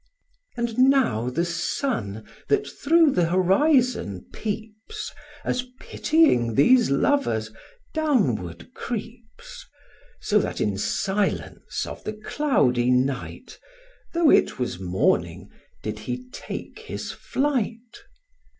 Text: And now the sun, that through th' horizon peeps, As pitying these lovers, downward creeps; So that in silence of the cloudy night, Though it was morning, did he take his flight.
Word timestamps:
And 0.57 0.79
now 0.79 1.29
the 1.29 1.45
sun, 1.45 2.25
that 2.47 2.65
through 2.65 3.13
th' 3.13 3.17
horizon 3.29 4.25
peeps, 4.33 5.11
As 5.45 5.63
pitying 5.79 6.55
these 6.55 6.89
lovers, 6.89 7.51
downward 7.93 8.73
creeps; 8.73 9.63
So 10.19 10.39
that 10.39 10.59
in 10.59 10.75
silence 10.79 11.85
of 11.85 12.03
the 12.03 12.13
cloudy 12.13 12.89
night, 12.89 13.59
Though 14.15 14.31
it 14.31 14.57
was 14.57 14.79
morning, 14.79 15.49
did 15.83 15.99
he 15.99 16.27
take 16.31 16.79
his 16.79 17.11
flight. 17.11 18.01